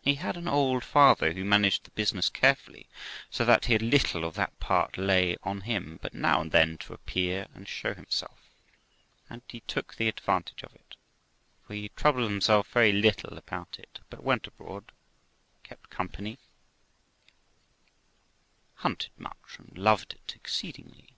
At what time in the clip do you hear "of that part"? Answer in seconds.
4.24-4.96